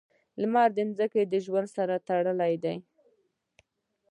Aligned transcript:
•لمر 0.41 0.69
د 0.75 0.79
ځمکې 0.97 1.39
ژوند 1.45 1.67
سره 1.75 1.95
تړلی 2.07 2.53
دی. 2.63 2.75